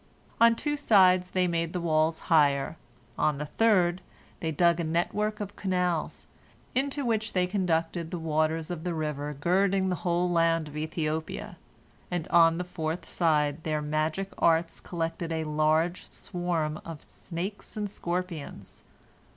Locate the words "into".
6.73-7.05